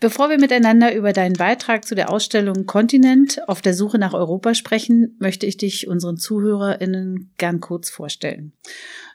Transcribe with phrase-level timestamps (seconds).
[0.00, 4.54] Bevor wir miteinander über deinen Beitrag zu der Ausstellung Kontinent auf der Suche nach Europa
[4.54, 8.54] sprechen, möchte ich dich unseren ZuhörerInnen gern kurz vorstellen.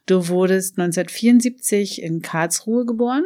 [0.06, 3.24] Du wurdest 1974 in Karlsruhe geboren,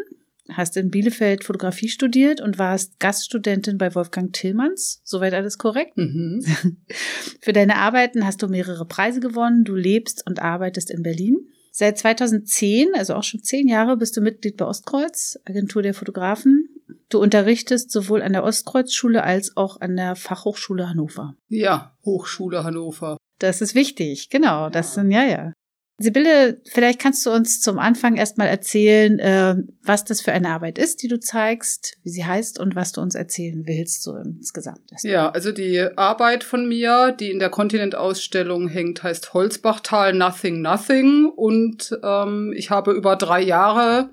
[0.50, 5.02] hast in Bielefeld Fotografie studiert und warst Gaststudentin bei Wolfgang Tillmanns.
[5.04, 5.98] Soweit alles korrekt?
[5.98, 6.42] Mhm.
[7.42, 9.66] Für deine Arbeiten hast du mehrere Preise gewonnen.
[9.66, 11.36] Du lebst und arbeitest in Berlin.
[11.72, 16.69] Seit 2010, also auch schon zehn Jahre, bist du Mitglied bei Ostkreuz, Agentur der Fotografen.
[17.10, 21.36] Du unterrichtest sowohl an der Ostkreuzschule als auch an der Fachhochschule Hannover.
[21.48, 23.18] Ja, Hochschule Hannover.
[23.40, 24.70] Das ist wichtig, genau.
[24.70, 25.54] Das sind, ja, ja.
[26.02, 30.78] Sibylle, vielleicht kannst du uns zum Anfang erstmal erzählen, äh, was das für eine Arbeit
[30.78, 34.80] ist, die du zeigst, wie sie heißt und was du uns erzählen willst, so insgesamt.
[35.04, 41.26] Ja, also die Arbeit von mir, die in der Kontinentausstellung hängt, heißt Holzbachtal Nothing Nothing
[41.36, 44.10] und ähm, ich habe über drei Jahre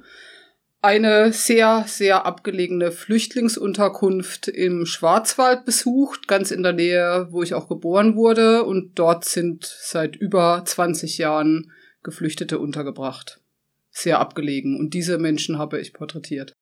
[0.82, 7.68] eine sehr, sehr abgelegene Flüchtlingsunterkunft im Schwarzwald besucht, ganz in der Nähe, wo ich auch
[7.68, 8.64] geboren wurde.
[8.64, 11.72] Und dort sind seit über 20 Jahren
[12.02, 13.40] Geflüchtete untergebracht.
[13.90, 14.78] Sehr abgelegen.
[14.78, 16.52] Und diese Menschen habe ich porträtiert.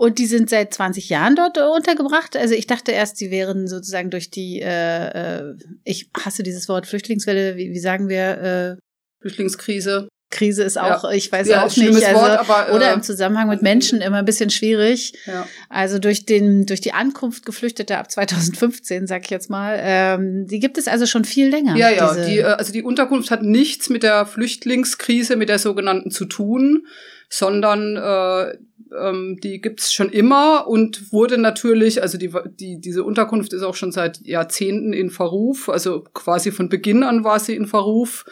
[0.00, 2.34] Und die sind seit 20 Jahren dort untergebracht.
[2.34, 6.86] Also ich dachte erst, die wären sozusagen durch die, äh, äh, ich hasse dieses Wort
[6.86, 8.38] Flüchtlingswelle, wie, wie sagen wir?
[8.38, 8.76] Äh,
[9.20, 10.08] Flüchtlingskrise.
[10.30, 11.10] Krise ist auch, ja.
[11.10, 14.18] ich weiß ja, auch nicht, also, Wort, aber, äh, oder im Zusammenhang mit Menschen immer
[14.18, 15.12] ein bisschen schwierig.
[15.26, 15.46] Ja.
[15.68, 20.60] Also durch den, durch die Ankunft Geflüchteter ab 2015, sag ich jetzt mal, ähm, die
[20.60, 21.76] gibt es also schon viel länger.
[21.76, 26.12] Ja, ja, die, äh, also die Unterkunft hat nichts mit der Flüchtlingskrise, mit der sogenannten
[26.12, 26.86] zu tun,
[27.28, 28.56] sondern äh,
[28.96, 33.74] ähm, die gibt's schon immer und wurde natürlich, also die, die, diese Unterkunft ist auch
[33.74, 38.24] schon seit Jahrzehnten in Verruf, also quasi von Beginn an war sie in Verruf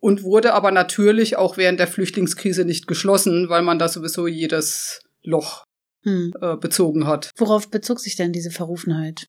[0.00, 5.00] und wurde aber natürlich auch während der Flüchtlingskrise nicht geschlossen, weil man da sowieso jedes
[5.22, 5.64] Loch
[6.02, 6.32] hm.
[6.40, 7.30] äh, bezogen hat.
[7.36, 9.26] Worauf bezog sich denn diese Verrufenheit?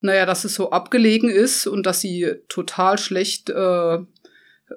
[0.00, 3.98] Naja, dass es so abgelegen ist und dass sie total schlecht äh,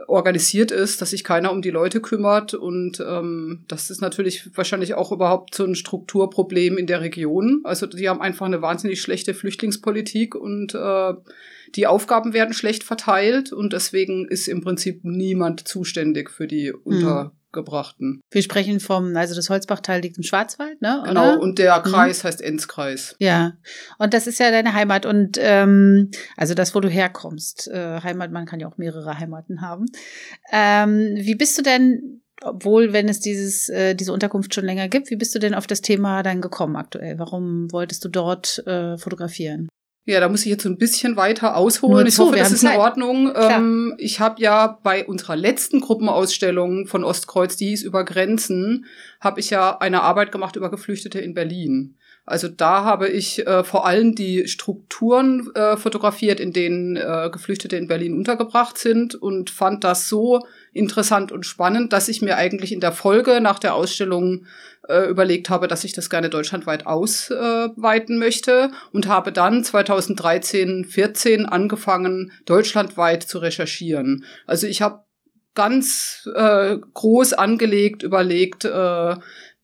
[0.08, 4.96] organisiert ist, dass sich keiner um die Leute kümmert und ähm, das ist natürlich wahrscheinlich
[4.96, 7.62] auch überhaupt so ein Strukturproblem in der Region.
[7.64, 11.14] Also die haben einfach eine wahnsinnig schlechte Flüchtlingspolitik und äh,
[11.76, 16.80] die Aufgaben werden schlecht verteilt und deswegen ist im Prinzip niemand zuständig für die hm.
[16.84, 18.22] Untergebrachten.
[18.32, 21.04] Wir sprechen vom, also das Holzbachtal liegt im Schwarzwald, ne?
[21.06, 21.40] Genau, oder?
[21.40, 21.92] und der hm.
[21.92, 22.28] Kreis hm.
[22.28, 23.16] heißt Enzkreis.
[23.20, 23.54] Ja,
[23.98, 27.68] und das ist ja deine Heimat und ähm, also das, wo du herkommst.
[27.70, 29.86] Äh, Heimat, man kann ja auch mehrere Heimaten haben.
[30.52, 35.10] Ähm, wie bist du denn obwohl, wenn es dieses, äh, diese Unterkunft schon länger gibt,
[35.10, 37.18] wie bist du denn auf das Thema dann gekommen aktuell?
[37.18, 39.70] Warum wolltest du dort äh, fotografieren?
[40.06, 42.06] Ja, da muss ich jetzt so ein bisschen weiter ausholen.
[42.06, 42.76] ich hoffe, das ist Zeit.
[42.76, 43.34] in Ordnung.
[43.36, 48.86] Ähm, ich habe ja bei unserer letzten Gruppenausstellung von Ostkreuz, die hieß über Grenzen,
[49.22, 51.96] habe ich ja eine Arbeit gemacht über Geflüchtete in Berlin.
[52.26, 57.76] Also da habe ich äh, vor allem die Strukturen äh, fotografiert, in denen äh, Geflüchtete
[57.76, 62.72] in Berlin untergebracht sind und fand das so interessant und spannend, dass ich mir eigentlich
[62.72, 64.46] in der Folge nach der Ausstellung
[64.88, 71.46] äh, überlegt habe, dass ich das gerne deutschlandweit ausweiten möchte und habe dann 2013, 14
[71.46, 74.26] angefangen, deutschlandweit zu recherchieren.
[74.46, 75.04] Also ich habe
[75.56, 79.16] ganz äh, groß angelegt, überlegt, äh,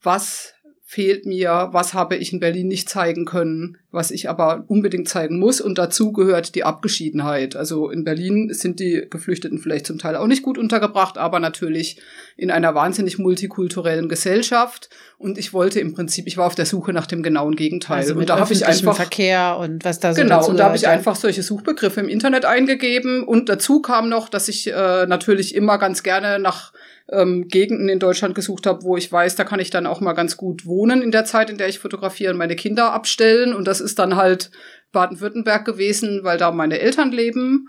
[0.02, 5.08] was fehlt mir, was habe ich in Berlin nicht zeigen können, was ich aber unbedingt
[5.08, 5.60] zeigen muss.
[5.60, 7.56] Und dazu gehört die Abgeschiedenheit.
[7.56, 12.00] Also in Berlin sind die Geflüchteten vielleicht zum Teil auch nicht gut untergebracht, aber natürlich
[12.36, 14.90] in einer wahnsinnig multikulturellen Gesellschaft.
[15.18, 17.98] Und ich wollte im Prinzip, ich war auf der Suche nach dem genauen Gegenteil.
[17.98, 20.76] Also und da habe ich einfach Verkehr und was da so genau und da habe
[20.76, 23.24] ich einfach solche Suchbegriffe im Internet eingegeben.
[23.24, 26.72] Und dazu kam noch, dass ich äh, natürlich immer ganz gerne nach
[27.12, 30.12] ähm, Gegenden in Deutschland gesucht habe, wo ich weiß, da kann ich dann auch mal
[30.12, 33.54] ganz gut wohnen in der Zeit, in der ich fotografiere und meine Kinder abstellen.
[33.54, 34.50] Und das das ist dann halt
[34.92, 37.68] Baden-Württemberg gewesen, weil da meine Eltern leben.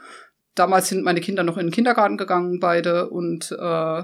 [0.55, 3.09] Damals sind meine Kinder noch in den Kindergarten gegangen, beide.
[3.09, 4.03] Und äh,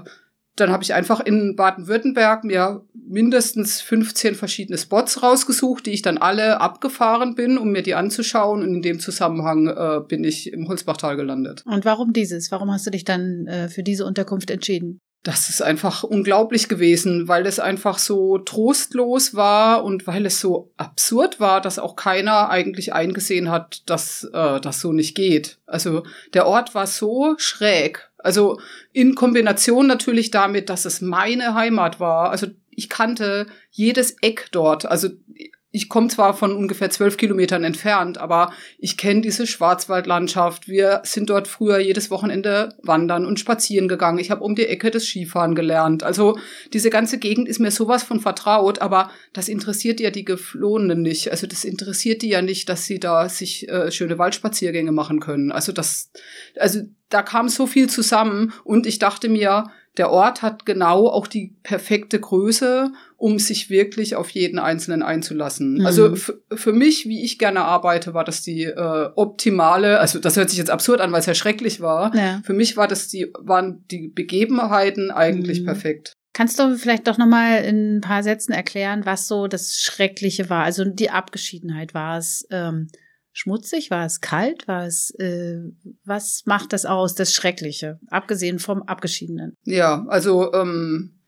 [0.56, 6.18] dann habe ich einfach in Baden-Württemberg mir mindestens 15 verschiedene Spots rausgesucht, die ich dann
[6.18, 8.62] alle abgefahren bin, um mir die anzuschauen.
[8.62, 11.62] Und in dem Zusammenhang äh, bin ich im Holzbachtal gelandet.
[11.66, 12.50] Und warum dieses?
[12.50, 15.00] Warum hast du dich dann äh, für diese Unterkunft entschieden?
[15.24, 20.72] Das ist einfach unglaublich gewesen, weil es einfach so trostlos war und weil es so
[20.76, 25.58] absurd war, dass auch keiner eigentlich eingesehen hat, dass äh, das so nicht geht.
[25.66, 26.04] Also
[26.34, 28.10] der Ort war so schräg.
[28.18, 28.60] Also
[28.92, 32.30] in Kombination natürlich damit, dass es meine Heimat war.
[32.30, 34.86] Also ich kannte jedes Eck dort.
[34.86, 35.08] Also
[35.78, 40.66] ich komme zwar von ungefähr zwölf Kilometern entfernt, aber ich kenne diese Schwarzwaldlandschaft.
[40.66, 44.18] Wir sind dort früher jedes Wochenende wandern und spazieren gegangen.
[44.18, 46.02] Ich habe um die Ecke des Skifahren gelernt.
[46.02, 46.36] Also
[46.72, 51.30] diese ganze Gegend ist mir sowas von vertraut, aber das interessiert ja die Geflohenen nicht.
[51.30, 55.52] Also das interessiert die ja nicht, dass sie da sich äh, schöne Waldspaziergänge machen können.
[55.52, 56.10] Also das,
[56.58, 61.26] also da kam so viel zusammen und ich dachte mir, der Ort hat genau auch
[61.26, 65.78] die perfekte Größe, um sich wirklich auf jeden Einzelnen einzulassen.
[65.78, 65.86] Mhm.
[65.86, 70.50] Also für mich, wie ich gerne arbeite, war das die äh, optimale, also das hört
[70.50, 72.14] sich jetzt absurd an, weil es ja schrecklich war.
[72.14, 72.40] Ja.
[72.44, 75.66] Für mich war das die, waren die Begebenheiten eigentlich mhm.
[75.66, 76.12] perfekt.
[76.32, 80.48] Kannst du vielleicht doch noch mal in ein paar Sätzen erklären, was so das Schreckliche
[80.48, 80.62] war?
[80.62, 82.46] Also die Abgeschiedenheit war es.
[82.50, 82.88] Ähm
[83.38, 83.90] schmutzig?
[83.90, 84.66] War es kalt?
[84.68, 85.60] War es, äh,
[86.04, 89.54] was macht das aus, das Schreckliche, abgesehen vom Abgeschiedenen?
[89.64, 91.18] Ja, also ähm,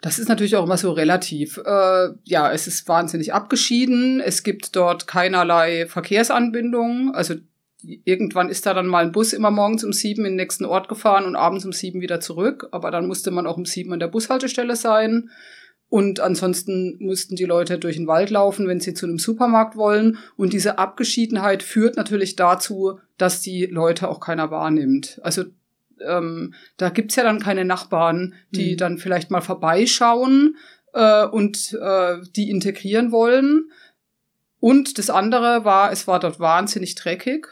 [0.00, 1.58] das ist natürlich auch immer so relativ.
[1.58, 4.20] Äh, ja, es ist wahnsinnig abgeschieden.
[4.20, 7.14] Es gibt dort keinerlei Verkehrsanbindung.
[7.14, 7.34] Also
[7.82, 10.88] irgendwann ist da dann mal ein Bus immer morgens um sieben in den nächsten Ort
[10.88, 12.68] gefahren und abends um sieben wieder zurück.
[12.70, 15.30] Aber dann musste man auch um sieben an der Bushaltestelle sein.
[15.90, 20.18] Und ansonsten mussten die Leute durch den Wald laufen, wenn sie zu einem Supermarkt wollen.
[20.36, 25.18] Und diese Abgeschiedenheit führt natürlich dazu, dass die Leute auch keiner wahrnimmt.
[25.22, 25.44] Also
[26.06, 28.76] ähm, da gibt's ja dann keine Nachbarn, die mhm.
[28.76, 30.56] dann vielleicht mal vorbeischauen
[30.92, 33.70] äh, und äh, die integrieren wollen.
[34.60, 37.46] Und das andere war, es war dort wahnsinnig dreckig,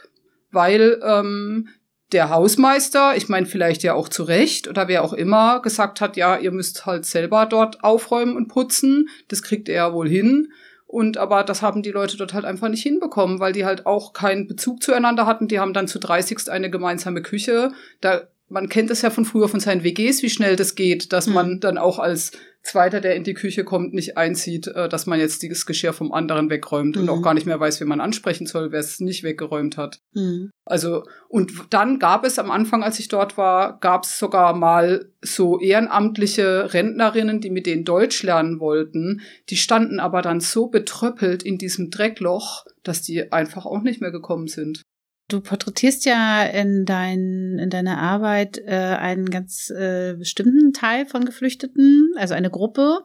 [0.51, 1.69] weil ähm,
[2.11, 6.15] der Hausmeister, ich meine vielleicht ja auch zu Recht oder wer auch immer, gesagt hat,
[6.15, 9.09] ja, ihr müsst halt selber dort aufräumen und putzen.
[9.27, 10.51] Das kriegt er wohl hin.
[10.85, 14.13] Und aber das haben die Leute dort halt einfach nicht hinbekommen, weil die halt auch
[14.13, 15.49] keinen Bezug zueinander hatten.
[15.49, 17.71] Die haben dann zu 30 eine gemeinsame Küche.
[17.99, 21.27] Da man kennt es ja von früher von seinen WGs, wie schnell das geht, dass
[21.27, 21.33] mhm.
[21.33, 22.31] man dann auch als
[22.67, 26.11] Zweiter, der in die Küche kommt, nicht einzieht, äh, dass man jetzt dieses Geschirr vom
[26.11, 27.03] anderen wegräumt mhm.
[27.03, 29.99] und auch gar nicht mehr weiß, wie man ansprechen soll, wer es nicht weggeräumt hat.
[30.13, 30.51] Mhm.
[30.65, 35.09] Also, und dann gab es am Anfang, als ich dort war, gab es sogar mal
[35.21, 39.21] so ehrenamtliche Rentnerinnen, die mit denen Deutsch lernen wollten.
[39.49, 44.11] Die standen aber dann so betröppelt in diesem Dreckloch, dass die einfach auch nicht mehr
[44.11, 44.81] gekommen sind.
[45.29, 51.25] Du porträtierst ja in, dein, in deiner Arbeit äh, einen ganz äh, bestimmten Teil von
[51.25, 52.99] Geflüchteten, also eine Gruppe,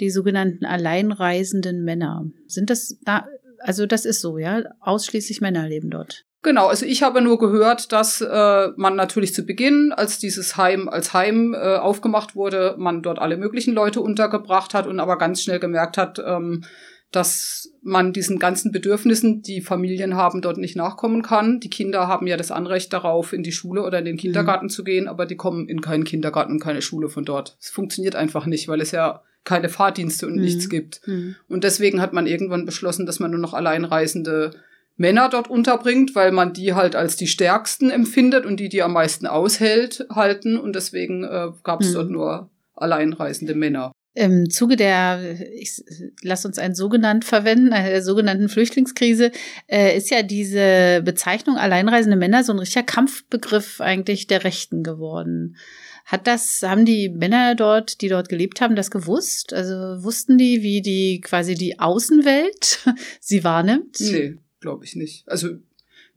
[0.00, 2.24] die sogenannten alleinreisenden Männer.
[2.46, 3.26] Sind das da,
[3.58, 4.62] also das ist so, ja?
[4.80, 6.24] Ausschließlich Männer leben dort.
[6.42, 10.88] Genau, also ich habe nur gehört, dass äh, man natürlich zu Beginn, als dieses Heim
[10.88, 15.42] als Heim äh, aufgemacht wurde, man dort alle möglichen Leute untergebracht hat und aber ganz
[15.42, 16.64] schnell gemerkt hat, ähm,
[17.10, 21.58] dass man diesen ganzen Bedürfnissen, die Familien haben, dort nicht nachkommen kann.
[21.58, 24.70] Die Kinder haben ja das Anrecht darauf, in die Schule oder in den Kindergarten mhm.
[24.70, 27.56] zu gehen, aber die kommen in keinen Kindergarten und keine Schule von dort.
[27.60, 30.42] Es funktioniert einfach nicht, weil es ja keine Fahrdienste und mhm.
[30.42, 31.00] nichts gibt.
[31.06, 31.36] Mhm.
[31.48, 34.50] Und deswegen hat man irgendwann beschlossen, dass man nur noch alleinreisende
[34.98, 38.92] Männer dort unterbringt, weil man die halt als die stärksten empfindet und die, die am
[38.92, 40.58] meisten aushält, halten.
[40.58, 42.12] Und deswegen äh, gab es dort mhm.
[42.12, 43.92] nur alleinreisende Männer.
[44.18, 45.80] Im Zuge der, ich
[46.22, 49.30] lass uns ein sogenannt verwenden, der sogenannten Flüchtlingskrise,
[49.68, 55.56] äh, ist ja diese Bezeichnung alleinreisende Männer so ein richtiger Kampfbegriff eigentlich der Rechten geworden.
[56.04, 59.52] Hat das, haben die Männer dort, die dort gelebt haben, das gewusst?
[59.52, 62.88] Also wussten die, wie die quasi die Außenwelt
[63.20, 64.00] sie wahrnimmt?
[64.00, 65.28] Nee, glaube ich nicht.
[65.28, 65.58] Also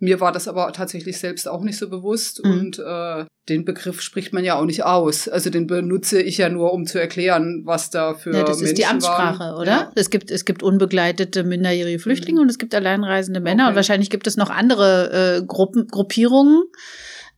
[0.02, 2.52] mir war das aber tatsächlich selbst auch nicht so bewusst mhm.
[2.52, 5.28] und äh, den Begriff spricht man ja auch nicht aus.
[5.28, 8.66] Also den benutze ich ja nur, um zu erklären, was da für ja, das Menschen
[8.66, 9.62] ist die Amtssprache, waren.
[9.62, 9.72] oder?
[9.72, 9.92] Ja.
[9.96, 12.44] Es gibt es gibt unbegleitete minderjährige Flüchtlinge mhm.
[12.44, 13.70] und es gibt alleinreisende Männer okay.
[13.70, 16.64] und wahrscheinlich gibt es noch andere äh, Gruppen Gruppierungen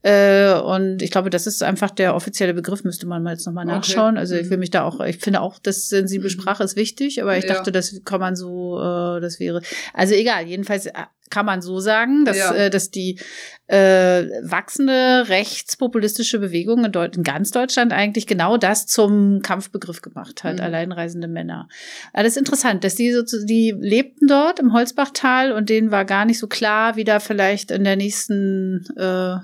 [0.04, 3.64] Äh, und ich glaube, das ist einfach der offizielle Begriff, müsste man mal jetzt nochmal
[3.64, 4.16] nachschauen.
[4.16, 4.18] Okay.
[4.18, 4.60] Also ich will mhm.
[4.60, 6.32] mich da auch, ich finde auch, dass sensible mhm.
[6.32, 7.54] Sprache ist wichtig, aber ich ja.
[7.54, 9.62] dachte, das kann man so, äh, das wäre.
[9.94, 10.90] Also egal, jedenfalls
[11.30, 12.54] kann man so sagen, dass, ja.
[12.54, 13.18] äh, dass die
[13.66, 20.44] äh, wachsende rechtspopulistische Bewegung in, Deut in ganz Deutschland eigentlich genau das zum Kampfbegriff gemacht
[20.44, 20.64] hat, mhm.
[20.64, 21.70] alleinreisende Männer.
[22.12, 26.38] Alles interessant, dass die so, die lebten dort im Holzbachtal und denen war gar nicht
[26.38, 29.36] so klar, wie da vielleicht in der nächsten äh,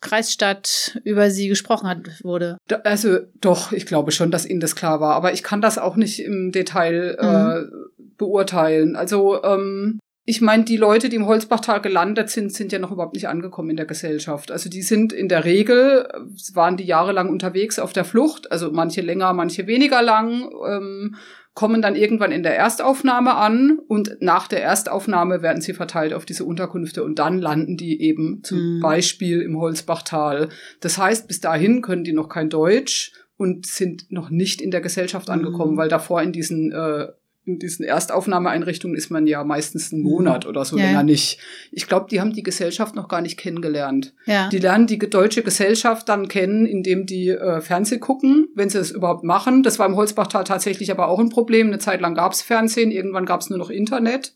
[0.00, 2.58] Kreisstadt über sie gesprochen hat, wurde.
[2.84, 5.96] Also doch, ich glaube schon, dass ihnen das klar war, aber ich kann das auch
[5.96, 8.14] nicht im Detail äh, mhm.
[8.16, 8.96] beurteilen.
[8.96, 13.14] Also ähm, ich meine, die Leute, die im Holzbachtal gelandet sind, sind ja noch überhaupt
[13.14, 14.50] nicht angekommen in der Gesellschaft.
[14.50, 16.06] Also die sind in der Regel,
[16.52, 21.14] waren die jahrelang unterwegs auf der Flucht, also manche länger, manche weniger lang, ähm,
[21.54, 26.26] kommen dann irgendwann in der Erstaufnahme an und nach der Erstaufnahme werden sie verteilt auf
[26.26, 28.80] diese Unterkünfte und dann landen die eben zum mhm.
[28.80, 30.50] Beispiel im Holzbachtal.
[30.82, 34.82] Das heißt, bis dahin können die noch kein Deutsch und sind noch nicht in der
[34.82, 35.78] Gesellschaft angekommen, mhm.
[35.78, 37.06] weil davor in diesen äh,
[37.48, 41.40] in diesen Erstaufnahmeeinrichtungen ist man ja meistens einen Monat oder so ja, länger nicht.
[41.72, 44.14] Ich glaube, die haben die Gesellschaft noch gar nicht kennengelernt.
[44.26, 44.48] Ja.
[44.50, 48.90] Die lernen die deutsche Gesellschaft dann kennen, indem die äh, Fernseh gucken, wenn sie das
[48.90, 49.62] überhaupt machen.
[49.62, 51.68] Das war im Holzbachtal tatsächlich aber auch ein Problem.
[51.68, 54.34] Eine Zeit lang gab es Fernsehen, irgendwann gab es nur noch Internet.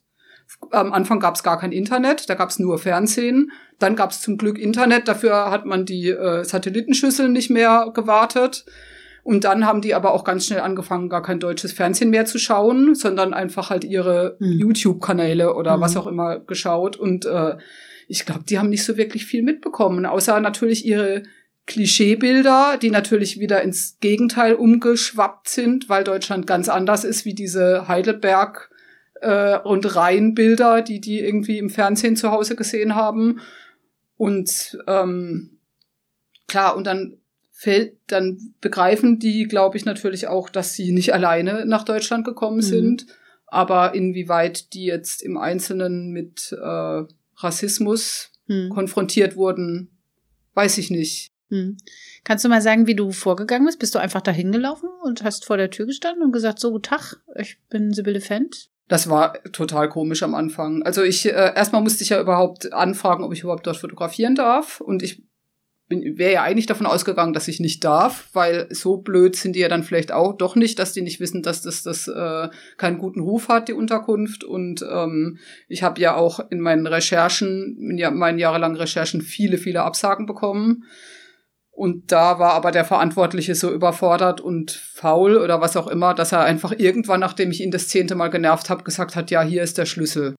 [0.70, 3.52] Am Anfang gab es gar kein Internet, da gab es nur Fernsehen.
[3.78, 8.64] Dann gab es zum Glück Internet, dafür hat man die äh, Satellitenschüsseln nicht mehr gewartet.
[9.22, 12.38] Und dann haben die aber auch ganz schnell angefangen, gar kein deutsches Fernsehen mehr zu
[12.38, 14.58] schauen, sondern einfach halt ihre mhm.
[14.58, 15.80] YouTube-Kanäle oder mhm.
[15.80, 16.96] was auch immer geschaut.
[16.96, 17.56] Und äh,
[18.08, 21.22] ich glaube, die haben nicht so wirklich viel mitbekommen, außer natürlich ihre
[21.66, 27.86] Klischeebilder, die natürlich wieder ins Gegenteil umgeschwappt sind, weil Deutschland ganz anders ist wie diese
[27.86, 28.70] Heidelberg
[29.20, 33.40] äh, und Rhein-Bilder, die die irgendwie im Fernsehen zu Hause gesehen haben.
[34.16, 35.60] Und ähm,
[36.48, 37.18] klar, und dann
[37.52, 42.56] fällt, dann begreifen die, glaube ich, natürlich auch, dass sie nicht alleine nach Deutschland gekommen
[42.56, 42.62] mhm.
[42.62, 43.06] sind.
[43.46, 47.02] Aber inwieweit die jetzt im Einzelnen mit äh,
[47.36, 48.70] Rassismus mhm.
[48.70, 49.90] konfrontiert wurden,
[50.54, 51.32] weiß ich nicht.
[51.50, 51.76] Mhm.
[52.24, 53.78] Kannst du mal sagen, wie du vorgegangen bist?
[53.78, 56.84] Bist du einfach dahin gelaufen und hast vor der Tür gestanden und gesagt, so, guten
[56.84, 58.70] Tag, ich bin Sibylle Fendt?
[58.88, 60.82] Das war total komisch am Anfang.
[60.82, 64.80] Also ich, äh, erstmal musste ich ja überhaupt anfragen, ob ich überhaupt dort fotografieren darf.
[64.80, 65.22] Und ich
[65.92, 69.68] wäre ja eigentlich davon ausgegangen, dass ich nicht darf, weil so blöd sind die ja
[69.68, 73.20] dann vielleicht auch doch nicht, dass die nicht wissen, dass das, das äh, keinen guten
[73.20, 74.44] Ruf hat, die Unterkunft.
[74.44, 79.82] Und ähm, ich habe ja auch in meinen Recherchen, in meinen jahrelangen Recherchen viele, viele
[79.82, 80.84] Absagen bekommen.
[81.70, 86.32] Und da war aber der Verantwortliche so überfordert und faul oder was auch immer, dass
[86.32, 89.62] er einfach irgendwann, nachdem ich ihn das zehnte Mal genervt habe, gesagt hat, ja, hier
[89.62, 90.34] ist der Schlüssel.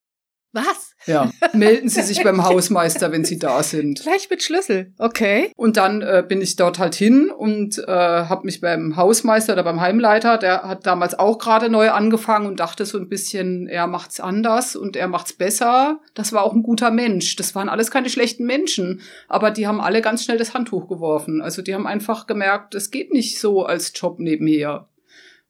[0.53, 0.93] Was?
[1.07, 4.01] Ja, melden Sie sich beim Hausmeister, wenn Sie da sind.
[4.03, 5.51] Gleich mit Schlüssel, okay.
[5.55, 9.63] Und dann äh, bin ich dort halt hin und äh, habe mich beim Hausmeister oder
[9.63, 13.87] beim Heimleiter, der hat damals auch gerade neu angefangen und dachte so ein bisschen, er
[13.87, 15.99] macht's anders und er macht's besser.
[16.13, 17.35] Das war auch ein guter Mensch.
[17.35, 21.41] Das waren alles keine schlechten Menschen, aber die haben alle ganz schnell das Handtuch geworfen.
[21.41, 24.87] Also die haben einfach gemerkt, es geht nicht so als Job nebenher.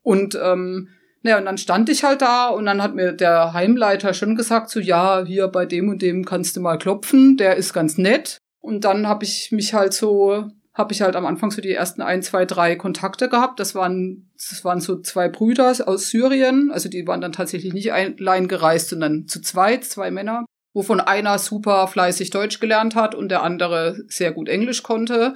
[0.02, 0.90] Und ähm,
[1.24, 4.70] naja, und dann stand ich halt da und dann hat mir der Heimleiter schon gesagt,
[4.70, 8.38] so ja, hier bei dem und dem kannst du mal klopfen, der ist ganz nett.
[8.60, 12.02] Und dann habe ich mich halt so, habe ich halt am Anfang so die ersten
[12.02, 13.60] ein, zwei, drei Kontakte gehabt.
[13.62, 17.94] Das waren, das waren so zwei Brüder aus Syrien, also die waren dann tatsächlich nicht
[17.94, 23.30] allein gereist, sondern zu zweit, zwei Männer wovon einer super fleißig Deutsch gelernt hat und
[23.30, 25.36] der andere sehr gut Englisch konnte.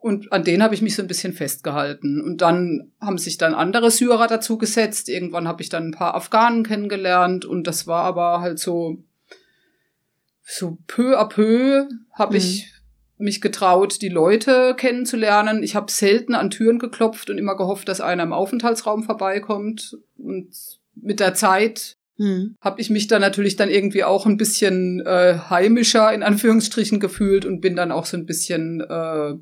[0.00, 2.22] Und an denen habe ich mich so ein bisschen festgehalten.
[2.22, 5.10] Und dann haben sich dann andere Syrer dazu gesetzt.
[5.10, 7.44] Irgendwann habe ich dann ein paar Afghanen kennengelernt.
[7.44, 9.02] Und das war aber halt so,
[10.42, 12.38] so peu à peu habe mhm.
[12.38, 12.72] ich
[13.18, 15.62] mich getraut, die Leute kennenzulernen.
[15.62, 19.98] Ich habe selten an Türen geklopft und immer gehofft, dass einer im Aufenthaltsraum vorbeikommt.
[20.16, 20.48] Und
[20.94, 22.56] mit der Zeit hm.
[22.62, 27.44] habe ich mich dann natürlich dann irgendwie auch ein bisschen äh, heimischer in Anführungsstrichen gefühlt
[27.44, 29.34] und bin dann auch so ein bisschen äh,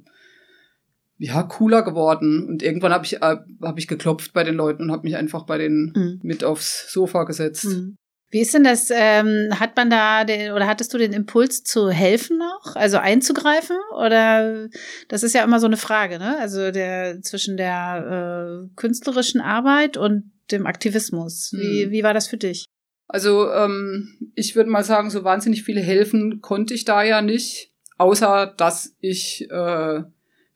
[1.19, 2.47] ja, cooler geworden.
[2.49, 5.45] Und irgendwann habe ich, äh, hab ich geklopft bei den Leuten und habe mich einfach
[5.45, 6.21] bei denen mhm.
[6.23, 7.67] mit aufs Sofa gesetzt.
[7.67, 7.97] Mhm.
[8.31, 8.91] Wie ist denn das?
[8.91, 13.77] Ähm, hat man da den, oder hattest du den Impuls zu helfen noch, also einzugreifen?
[13.99, 14.69] Oder
[15.09, 16.39] das ist ja immer so eine Frage, ne?
[16.39, 21.53] Also der zwischen der äh, künstlerischen Arbeit und dem Aktivismus.
[21.53, 21.91] Wie, mhm.
[21.91, 22.67] wie war das für dich?
[23.07, 27.73] Also ähm, ich würde mal sagen, so wahnsinnig viele helfen konnte ich da ja nicht,
[27.97, 30.03] außer dass ich äh,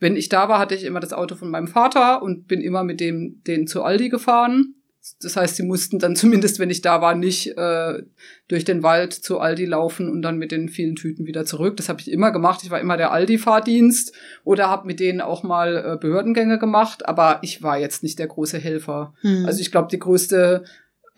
[0.03, 2.83] wenn ich da war, hatte ich immer das Auto von meinem Vater und bin immer
[2.83, 4.75] mit dem den zu Aldi gefahren.
[5.21, 8.03] Das heißt, sie mussten dann zumindest, wenn ich da war, nicht äh,
[8.49, 11.77] durch den Wald zu Aldi laufen und dann mit den vielen Tüten wieder zurück.
[11.77, 12.63] Das habe ich immer gemacht.
[12.65, 17.39] Ich war immer der Aldi-Fahrdienst oder habe mit denen auch mal äh, Behördengänge gemacht, aber
[17.43, 19.15] ich war jetzt nicht der große Helfer.
[19.21, 19.47] Hm.
[19.47, 20.65] Also ich glaube, die größte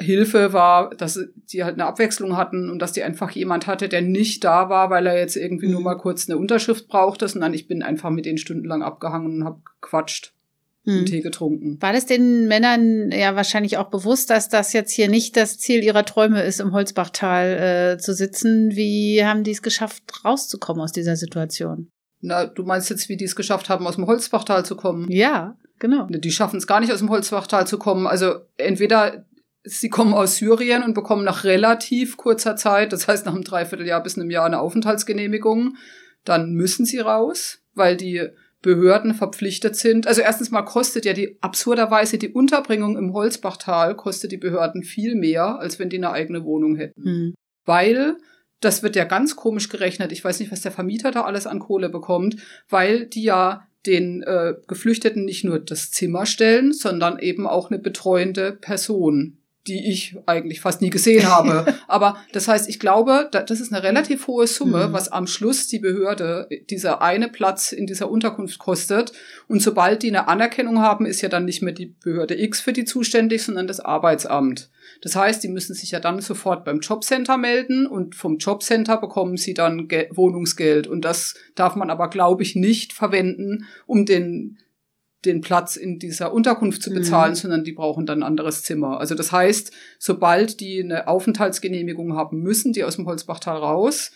[0.00, 1.20] Hilfe war, dass
[1.52, 4.90] die halt eine Abwechslung hatten und dass die einfach jemand hatte, der nicht da war,
[4.90, 5.72] weil er jetzt irgendwie mhm.
[5.72, 9.44] nur mal kurz eine Unterschrift brauchte, sondern ich bin einfach mit denen stundenlang abgehangen und
[9.44, 10.32] habe gequatscht.
[10.86, 11.06] Mhm.
[11.06, 11.80] Tee getrunken.
[11.80, 15.82] War das den Männern ja wahrscheinlich auch bewusst, dass das jetzt hier nicht das Ziel
[15.82, 18.72] ihrer Träume ist, im Holzbachtal äh, zu sitzen?
[18.72, 21.88] Wie haben die es geschafft, rauszukommen aus dieser Situation?
[22.20, 25.10] Na, du meinst jetzt, wie die es geschafft haben, aus dem Holzbachtal zu kommen?
[25.10, 26.06] Ja, genau.
[26.06, 28.06] Die schaffen es gar nicht, aus dem Holzbachtal zu kommen.
[28.06, 29.24] Also entweder
[29.64, 34.02] sie kommen aus Syrien und bekommen nach relativ kurzer Zeit, das heißt nach einem Dreivierteljahr
[34.02, 35.76] bis einem Jahr eine Aufenthaltsgenehmigung,
[36.25, 38.28] dann müssen sie raus, weil die
[38.62, 40.06] Behörden verpflichtet sind.
[40.06, 45.14] Also erstens mal kostet ja die absurderweise die Unterbringung im Holzbachtal kostet die Behörden viel
[45.16, 47.02] mehr, als wenn die eine eigene Wohnung hätten.
[47.02, 47.35] Mhm.
[47.66, 48.16] Weil
[48.61, 50.12] das wird ja ganz komisch gerechnet.
[50.12, 52.37] Ich weiß nicht, was der Vermieter da alles an Kohle bekommt,
[52.71, 57.78] weil die ja den äh, Geflüchteten nicht nur das Zimmer stellen, sondern eben auch eine
[57.78, 61.75] betreuende Person die ich eigentlich fast nie gesehen habe.
[61.88, 64.92] Aber das heißt, ich glaube, das ist eine relativ hohe Summe, mhm.
[64.92, 69.12] was am Schluss die Behörde dieser eine Platz in dieser Unterkunft kostet.
[69.49, 72.73] Und sobald die eine Anerkennung haben, ist ja dann nicht mehr die Behörde X für
[72.73, 74.71] die zuständig, sondern das Arbeitsamt.
[75.00, 79.37] Das heißt, die müssen sich ja dann sofort beim Jobcenter melden und vom Jobcenter bekommen
[79.37, 80.87] sie dann Gel Wohnungsgeld.
[80.87, 84.59] Und das darf man aber, glaube ich, nicht verwenden, um den
[85.25, 87.37] den Platz in dieser Unterkunft zu bezahlen, mhm.
[87.37, 89.00] sondern die brauchen dann ein anderes Zimmer.
[89.00, 94.12] Also das heißt, sobald die eine Aufenthaltsgenehmigung haben, müssen die aus dem Holzbachtal raus.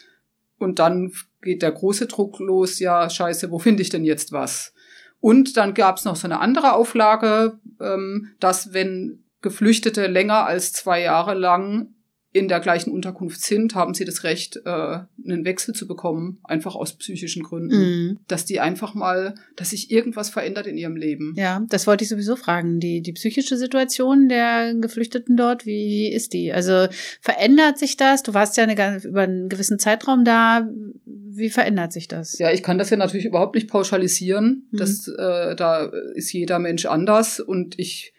[0.59, 4.73] Und dann geht der große Druck los, ja, scheiße, wo finde ich denn jetzt was?
[5.21, 10.73] Und dann gab es noch so eine andere Auflage, ähm, dass wenn Geflüchtete länger als
[10.73, 11.95] zwei Jahre lang
[12.39, 16.75] in der gleichen Unterkunft sind, haben sie das Recht, äh, einen Wechsel zu bekommen, einfach
[16.75, 17.79] aus psychischen Gründen.
[17.79, 18.19] Mhm.
[18.29, 21.35] Dass die einfach mal, dass sich irgendwas verändert in ihrem Leben.
[21.37, 22.81] Ja, das wollte ich sowieso fragen.
[22.81, 26.53] Die, die psychische Situation der Geflüchteten dort, wie ist die?
[26.53, 26.87] Also
[27.21, 28.23] verändert sich das?
[28.23, 30.69] Du warst ja eine, über einen gewissen Zeitraum da.
[31.05, 32.39] Wie verändert sich das?
[32.39, 34.69] Ja, ich kann das ja natürlich überhaupt nicht pauschalisieren.
[34.71, 34.77] Mhm.
[34.77, 38.13] Das, äh, da ist jeder Mensch anders und ich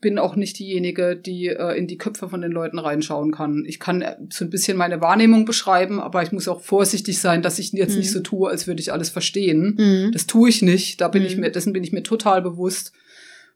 [0.00, 3.64] bin auch nicht diejenige, die äh, in die Köpfe von den Leuten reinschauen kann.
[3.66, 7.42] Ich kann äh, so ein bisschen meine Wahrnehmung beschreiben, aber ich muss auch vorsichtig sein,
[7.42, 7.98] dass ich jetzt mhm.
[7.98, 9.76] nicht so tue, als würde ich alles verstehen.
[9.78, 10.12] Mhm.
[10.12, 11.00] Das tue ich nicht.
[11.00, 11.28] Da bin mhm.
[11.28, 12.92] ich mir, dessen bin ich mir total bewusst.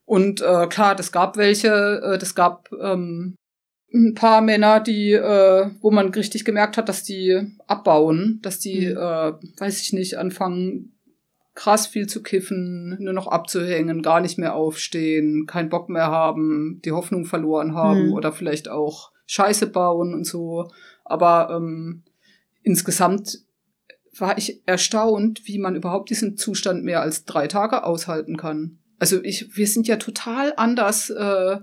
[0.05, 1.69] Und äh, klar, das gab welche,
[2.03, 3.37] äh, das gab ähm,
[3.93, 8.87] ein paar Männer, die, äh, wo man richtig gemerkt hat, dass die abbauen, dass die,
[8.87, 8.97] mhm.
[8.97, 10.97] äh, weiß ich nicht, anfangen
[11.61, 16.81] krass viel zu kiffen, nur noch abzuhängen, gar nicht mehr aufstehen, keinen Bock mehr haben,
[16.87, 18.13] die Hoffnung verloren haben mhm.
[18.15, 20.71] oder vielleicht auch Scheiße bauen und so.
[21.05, 22.03] Aber ähm,
[22.63, 23.41] insgesamt
[24.17, 28.79] war ich erstaunt, wie man überhaupt diesen Zustand mehr als drei Tage aushalten kann.
[28.99, 31.59] Also ich, wir sind ja total anders äh,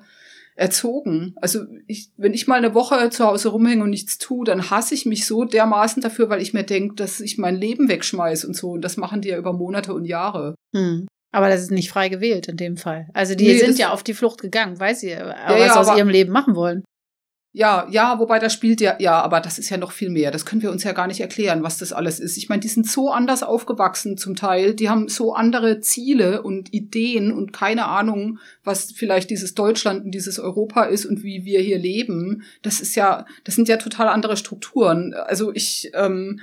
[0.58, 1.36] erzogen.
[1.38, 4.96] Also ich, wenn ich mal eine Woche zu Hause rumhänge und nichts tue, dann hasse
[4.96, 8.56] ich mich so dermaßen dafür, weil ich mir denke, dass ich mein Leben wegschmeiße und
[8.56, 8.72] so.
[8.72, 10.56] Und das machen die ja über Monate und Jahre.
[10.76, 11.08] Hm.
[11.32, 13.08] Aber das ist nicht frei gewählt in dem Fall.
[13.14, 15.96] Also die nee, sind ja auf die Flucht gegangen, weil sie ja, was ja, aus
[15.96, 16.84] ihrem Leben machen wollen.
[17.58, 20.30] Ja, ja, wobei das spielt ja, ja, aber das ist ja noch viel mehr.
[20.30, 22.38] Das können wir uns ja gar nicht erklären, was das alles ist.
[22.38, 24.76] Ich meine, die sind so anders aufgewachsen zum Teil.
[24.76, 30.12] Die haben so andere Ziele und Ideen und keine Ahnung, was vielleicht dieses Deutschland und
[30.12, 32.44] dieses Europa ist und wie wir hier leben.
[32.62, 35.16] Das ist ja, das sind ja total andere Strukturen.
[35.16, 36.42] Also ich, ähm,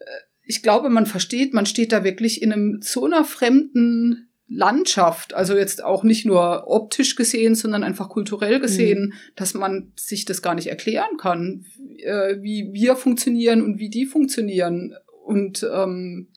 [0.00, 0.04] äh,
[0.44, 5.56] ich glaube, man versteht, man steht da wirklich in einem so einer fremden Landschaft, also
[5.56, 9.12] jetzt auch nicht nur optisch gesehen, sondern einfach kulturell gesehen, mhm.
[9.34, 11.64] dass man sich das gar nicht erklären kann,
[11.98, 14.94] äh, wie wir funktionieren und wie die funktionieren.
[15.24, 16.28] Und ähm,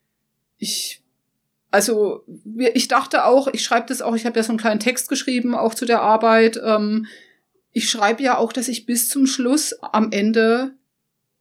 [0.58, 1.04] ich,
[1.70, 2.24] also
[2.74, 5.54] ich dachte auch, ich schreibe das auch, ich habe ja so einen kleinen Text geschrieben,
[5.54, 6.60] auch zu der Arbeit.
[6.64, 7.06] Ähm,
[7.72, 10.72] ich schreibe ja auch, dass ich bis zum Schluss am Ende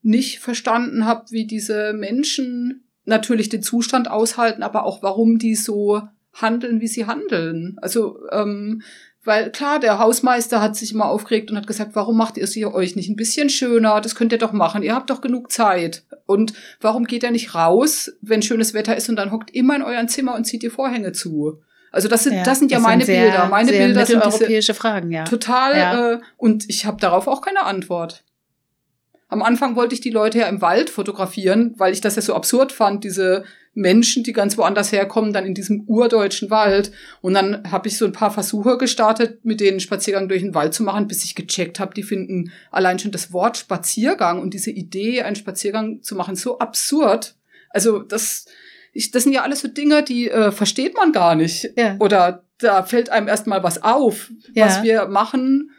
[0.02, 6.02] nicht verstanden habe, wie diese Menschen natürlich den Zustand aushalten, aber auch warum die so
[6.32, 7.76] handeln, wie sie handeln.
[7.80, 8.82] Also, ähm,
[9.24, 12.54] weil klar, der Hausmeister hat sich immer aufgeregt und hat gesagt, warum macht ihr es
[12.54, 14.00] hier euch nicht ein bisschen schöner?
[14.00, 14.82] Das könnt ihr doch machen.
[14.82, 16.04] Ihr habt doch genug Zeit.
[16.24, 19.82] Und warum geht ihr nicht raus, wenn schönes Wetter ist und dann hockt immer in
[19.82, 21.60] euren Zimmer und zieht die Vorhänge zu?
[21.90, 23.48] Also das sind ja, das sind ja meine sehr, Bilder.
[23.48, 25.24] Meine sehr Bilder sind europäische Fragen, ja.
[25.24, 25.76] Total.
[25.76, 26.12] Ja.
[26.12, 28.24] Äh, und ich habe darauf auch keine Antwort.
[29.28, 32.34] Am Anfang wollte ich die Leute ja im Wald fotografieren, weil ich das ja so
[32.34, 33.44] absurd fand, diese
[33.78, 36.90] Menschen, die ganz woanders herkommen, dann in diesem urdeutschen Wald.
[37.20, 40.74] Und dann habe ich so ein paar Versuche gestartet, mit denen Spaziergang durch den Wald
[40.74, 44.70] zu machen, bis ich gecheckt habe, die finden allein schon das Wort Spaziergang und diese
[44.70, 47.36] Idee, einen Spaziergang zu machen, so absurd.
[47.70, 48.46] Also das,
[48.92, 51.70] ich, das sind ja alles so Dinge, die äh, versteht man gar nicht.
[51.76, 51.96] Ja.
[52.00, 54.66] Oder da fällt einem erstmal was auf, ja.
[54.66, 55.70] was wir machen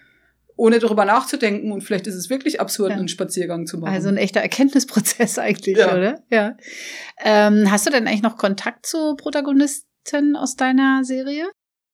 [0.59, 1.71] ohne darüber nachzudenken.
[1.71, 2.97] Und vielleicht ist es wirklich absurd, ja.
[2.97, 3.93] einen Spaziergang zu machen.
[3.93, 5.95] Also ein echter Erkenntnisprozess eigentlich, ja.
[5.95, 6.21] oder?
[6.29, 6.57] Ja.
[7.23, 11.47] Ähm, hast du denn eigentlich noch Kontakt zu Protagonisten aus deiner Serie?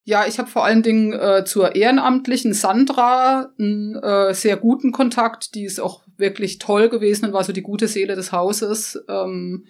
[0.04, 5.56] Ja, ich habe vor allen Dingen äh, zur ehrenamtlichen Sandra einen äh, sehr guten Kontakt.
[5.56, 8.99] Die ist auch wirklich toll gewesen und war so die gute Seele des Hauses.
[9.08, 9.65] Ähm,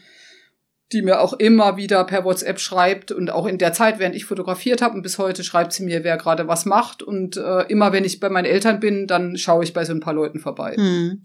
[0.91, 4.25] die mir auch immer wieder per WhatsApp schreibt und auch in der Zeit, während ich
[4.25, 7.91] fotografiert habe und bis heute schreibt sie mir, wer gerade was macht und äh, immer
[7.91, 10.75] wenn ich bei meinen Eltern bin, dann schaue ich bei so ein paar Leuten vorbei.
[10.75, 11.23] Hm.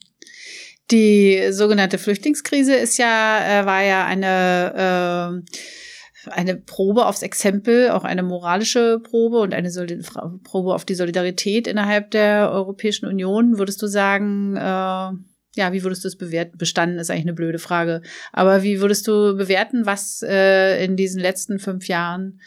[0.91, 8.05] Die sogenannte Flüchtlingskrise ist ja äh, war ja eine äh, eine Probe aufs Exempel, auch
[8.05, 10.07] eine moralische Probe und eine Solid
[10.45, 13.59] Probe auf die Solidarität innerhalb der Europäischen Union.
[13.59, 15.13] Würdest du sagen, äh,
[15.57, 16.59] ja, wie würdest du es bewerten?
[16.59, 18.03] Bestanden ist eigentlich eine blöde Frage.
[18.33, 22.41] Aber wie würdest du bewerten, was äh, in diesen letzten fünf Jahren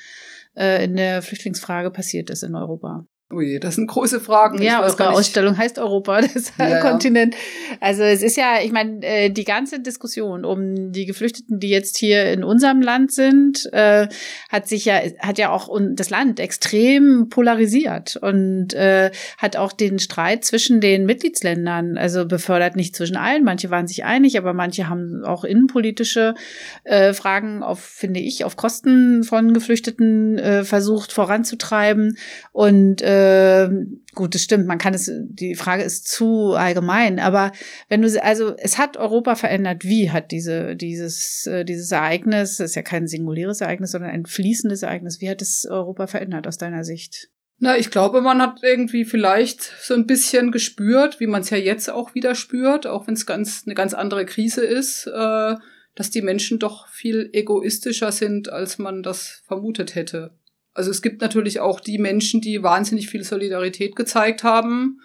[0.56, 3.06] äh, in der Flüchtlingsfrage passiert ist in Europa?
[3.32, 4.62] Ui, das sind große Fragen.
[4.62, 7.36] Ja, unsere Ausstellung heißt Europa, das ja, Kontinent.
[7.80, 11.98] Also es ist ja, ich meine, äh, die ganze Diskussion um die Geflüchteten, die jetzt
[11.98, 14.08] hier in unserem Land sind, äh,
[14.50, 20.00] hat sich ja, hat ja auch das Land extrem polarisiert und äh, hat auch den
[20.00, 23.44] Streit zwischen den Mitgliedsländern, also befördert nicht zwischen allen.
[23.44, 26.36] Manche waren sich einig, aber manche haben auch innenpolitische
[26.84, 32.18] äh, Fragen auf, finde ich, auf Kosten von Geflüchteten äh, versucht voranzutreiben
[32.52, 33.70] und äh, äh,
[34.14, 37.52] gut, das stimmt, man kann es, die Frage ist zu allgemein, aber
[37.90, 42.72] wenn du, also es hat Europa verändert, wie hat diese, dieses, äh, dieses Ereignis, das
[42.72, 46.58] ist ja kein singuläres Ereignis, sondern ein fließendes Ereignis, wie hat es Europa verändert aus
[46.58, 47.30] deiner Sicht?
[47.60, 51.58] Na, ich glaube, man hat irgendwie vielleicht so ein bisschen gespürt, wie man es ja
[51.58, 55.56] jetzt auch wieder spürt, auch wenn es ganz eine ganz andere Krise ist, äh,
[55.96, 60.32] dass die Menschen doch viel egoistischer sind, als man das vermutet hätte.
[60.74, 65.02] Also es gibt natürlich auch die Menschen, die wahnsinnig viel Solidarität gezeigt haben.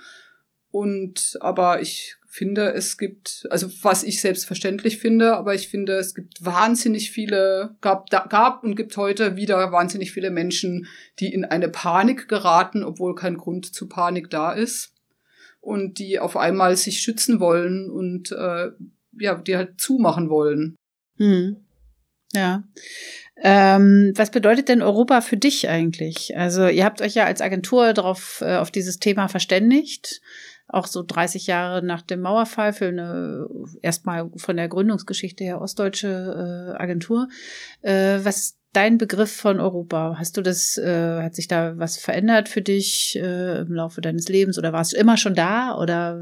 [0.71, 6.15] Und aber ich finde, es gibt, also was ich selbstverständlich finde, aber ich finde, es
[6.15, 10.87] gibt wahnsinnig viele, gab, gab und gibt heute wieder wahnsinnig viele Menschen,
[11.21, 14.93] die in eine Panik geraten, obwohl kein Grund zu Panik da ist.
[15.61, 18.71] Und die auf einmal sich schützen wollen und äh,
[19.19, 20.77] ja, die halt zumachen wollen.
[21.17, 21.57] Hm.
[22.33, 22.63] Ja.
[23.40, 26.37] Ähm, was bedeutet denn Europa für dich eigentlich?
[26.37, 30.20] Also ihr habt euch ja als Agentur darauf äh, auf dieses Thema verständigt,
[30.66, 33.46] auch so 30 Jahre nach dem Mauerfall für eine
[33.81, 37.29] erstmal von der Gründungsgeschichte her ostdeutsche äh, Agentur.
[37.83, 40.16] Äh, was ist dein Begriff von Europa?
[40.18, 44.29] Hast du das, äh, hat sich da was verändert für dich äh, im Laufe deines
[44.29, 46.20] Lebens oder warst du immer schon da oder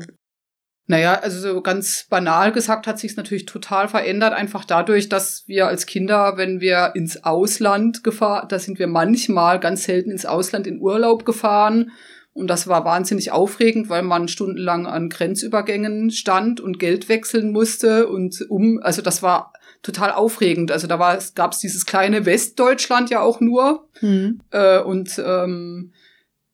[0.88, 5.66] naja, also so ganz banal gesagt hat sich natürlich total verändert, einfach dadurch, dass wir
[5.66, 10.66] als Kinder, wenn wir ins Ausland gefahren, da sind wir manchmal ganz selten ins Ausland
[10.66, 11.90] in Urlaub gefahren.
[12.32, 18.08] Und das war wahnsinnig aufregend, weil man stundenlang an Grenzübergängen stand und Geld wechseln musste
[18.08, 20.70] und um, also das war total aufregend.
[20.70, 23.88] Also da war, gab es dieses kleine Westdeutschland ja auch nur.
[24.02, 24.40] Mhm.
[24.50, 25.92] Äh, und ähm,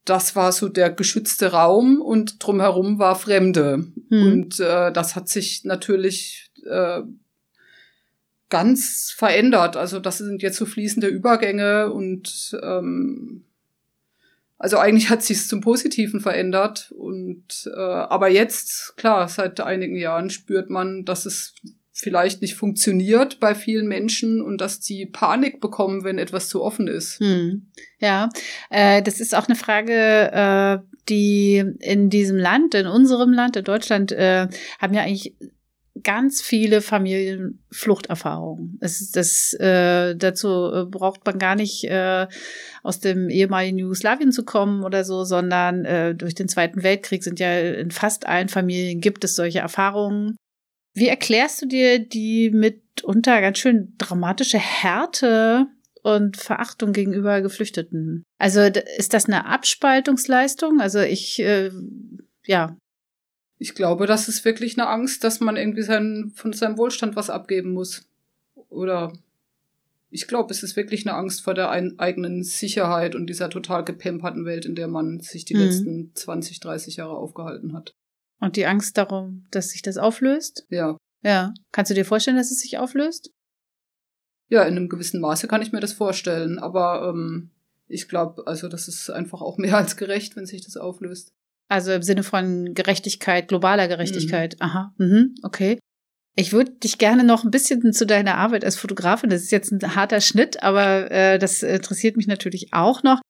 [0.05, 3.87] das war so der geschützte Raum und drumherum war Fremde.
[4.09, 4.33] Hm.
[4.33, 7.03] Und äh, das hat sich natürlich äh,
[8.49, 9.77] ganz verändert.
[9.77, 13.45] Also das sind jetzt so fließende Übergänge und ähm,
[14.59, 16.93] also eigentlich hat sich zum Positiven verändert.
[16.97, 21.55] Und äh, aber jetzt, klar, seit einigen Jahren spürt man, dass es
[21.93, 26.89] vielleicht nicht funktioniert bei vielen Menschen und dass die Panik bekommen, wenn etwas zu offen
[26.89, 27.21] ist.
[27.21, 27.67] Hm.
[27.99, 28.31] Ja,
[28.71, 29.93] äh, das ist auch eine Frage,
[30.33, 30.79] äh,
[31.09, 34.49] die in diesem Land, in unserem Land, in Deutschland, äh,
[34.81, 35.35] haben ja eigentlich
[36.03, 38.79] ganz viele Familienfluchterfahrungen.
[38.81, 42.27] Das, das, äh, dazu äh, braucht man gar nicht äh,
[42.83, 47.39] aus dem ehemaligen Jugoslawien zu kommen oder so, sondern äh, durch den Zweiten Weltkrieg sind
[47.41, 50.37] ja in fast allen Familien gibt es solche Erfahrungen.
[50.95, 55.67] Wie erklärst du dir die mitunter ganz schön dramatische Härte
[56.03, 58.25] und Verachtung gegenüber Geflüchteten?
[58.39, 58.61] Also
[58.99, 60.81] ist das eine Abspaltungsleistung?
[60.81, 61.71] Also ich, äh,
[62.45, 62.77] ja.
[63.59, 67.31] Ich glaube, das ist wirklich eine Angst, dass man irgendwie sein, von seinem Wohlstand was
[67.31, 68.05] abgeben muss.
[68.69, 69.13] Oder
[70.11, 73.85] ich glaube, es ist wirklich eine Angst vor der ein, eigenen Sicherheit und dieser total
[73.85, 75.61] gepemperten Welt, in der man sich die mhm.
[75.61, 77.95] letzten 20, 30 Jahre aufgehalten hat.
[78.43, 80.67] Und die Angst darum, dass sich das auflöst?
[80.69, 80.99] Ja.
[81.23, 81.55] Ja.
[81.71, 83.31] Kannst du dir vorstellen, dass es sich auflöst?
[84.53, 86.59] ja, in einem gewissen Maße kann ich mir das vorstellen.
[86.59, 87.49] Aber ähm,
[87.89, 91.33] ich glaube, also das ist einfach auch mehr als gerecht, wenn sich das auflöst.
[91.69, 94.57] Also im Sinne von Gerechtigkeit, globaler Gerechtigkeit.
[94.61, 94.63] Mhm.
[94.63, 95.79] Aha, mhm, okay.
[96.37, 99.71] Ich würde dich gerne noch ein bisschen zu deiner Arbeit als Fotografin, das ist jetzt
[99.71, 103.21] ein harter Schnitt, aber äh, das interessiert mich natürlich auch noch,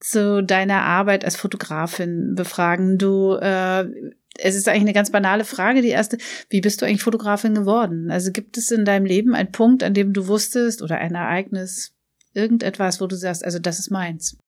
[0.00, 2.98] zu deiner Arbeit als Fotografin befragen.
[2.98, 3.88] Du, äh,
[4.38, 8.10] es ist eigentlich eine ganz banale Frage, die erste, wie bist du eigentlich Fotografin geworden?
[8.10, 11.92] Also gibt es in deinem Leben einen Punkt, an dem du wusstest oder ein Ereignis,
[12.32, 14.38] irgendetwas, wo du sagst, also das ist meins?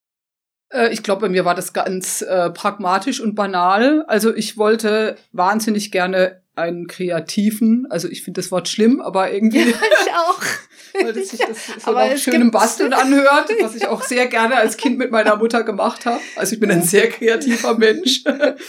[0.73, 4.05] Äh, ich glaube, bei mir war das ganz äh, pragmatisch und banal.
[4.07, 9.61] Also ich wollte wahnsinnig gerne einen Kreativen, also ich finde das Wort schlimm, aber irgendwie.
[9.61, 10.43] Ja, ich auch.
[11.01, 14.57] weil das sich das so aber nach schönem Basteln anhört, was ich auch sehr gerne
[14.57, 16.21] als Kind mit meiner Mutter gemacht habe.
[16.37, 18.25] Also ich bin ein sehr kreativer Mensch.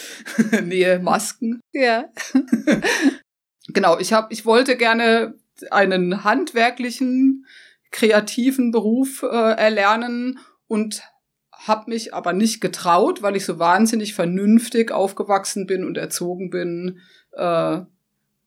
[0.63, 1.59] Nähe Masken.
[1.73, 2.05] Ja.
[3.67, 5.35] genau, ich habe, ich wollte gerne
[5.69, 7.45] einen handwerklichen,
[7.91, 11.03] kreativen Beruf äh, erlernen und
[11.51, 16.99] habe mich aber nicht getraut, weil ich so wahnsinnig vernünftig aufgewachsen bin und erzogen bin,
[17.35, 17.81] äh,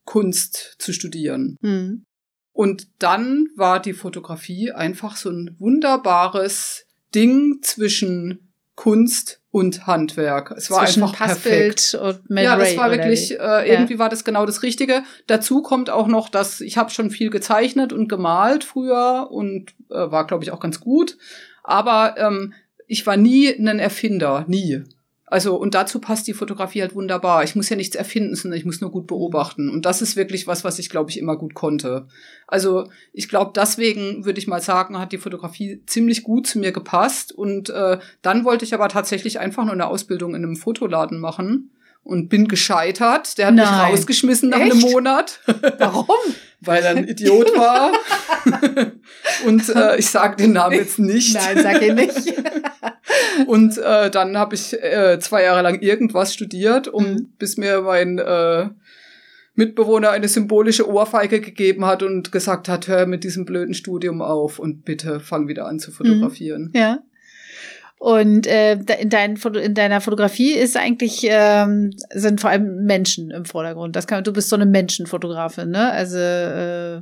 [0.04, 1.58] Kunst zu studieren.
[1.60, 2.04] Mhm.
[2.52, 8.46] Und dann war die Fotografie einfach so ein wunderbares Ding zwischen
[8.76, 10.52] Kunst und Handwerk.
[10.52, 11.98] Es war zwischen einfach perfekt.
[12.00, 13.98] Und Mel ja, das war wirklich äh, irgendwie ja.
[13.98, 15.02] war das genau das Richtige.
[15.26, 20.10] Dazu kommt auch noch, dass ich habe schon viel gezeichnet und gemalt früher und äh,
[20.10, 21.16] war glaube ich auch ganz gut.
[21.64, 22.52] Aber ähm,
[22.86, 24.82] ich war nie ein Erfinder, nie.
[25.28, 27.42] Also, und dazu passt die Fotografie halt wunderbar.
[27.42, 29.68] Ich muss ja nichts erfinden, sondern ich muss nur gut beobachten.
[29.68, 32.06] Und das ist wirklich was, was ich, glaube ich, immer gut konnte.
[32.46, 36.70] Also, ich glaube, deswegen würde ich mal sagen, hat die Fotografie ziemlich gut zu mir
[36.70, 37.32] gepasst.
[37.32, 41.70] Und äh, dann wollte ich aber tatsächlich einfach nur eine Ausbildung in einem Fotoladen machen
[42.06, 43.36] und bin gescheitert.
[43.38, 43.66] Der hat Nein.
[43.66, 44.72] mich rausgeschmissen nach Echt?
[44.72, 45.40] einem Monat.
[45.78, 46.06] Warum?
[46.60, 47.92] Weil er ein Idiot war.
[49.46, 51.34] und äh, ich sage den Namen jetzt nicht.
[51.34, 52.34] Nein, sag ihn nicht.
[53.46, 57.28] und äh, dann habe ich äh, zwei Jahre lang irgendwas studiert, um mhm.
[57.38, 58.68] bis mir mein äh,
[59.54, 64.58] Mitbewohner eine symbolische Ohrfeige gegeben hat und gesagt hat, hör mit diesem blöden Studium auf
[64.58, 66.70] und bitte fang wieder an zu fotografieren.
[66.72, 66.80] Mhm.
[66.80, 66.98] Ja.
[68.06, 73.44] Und äh, in, dein, in deiner Fotografie ist eigentlich ähm, sind vor allem Menschen im
[73.44, 73.96] Vordergrund.
[73.96, 75.90] Das kann, du bist so eine Menschenfotografin, ne?
[75.90, 77.00] Also äh,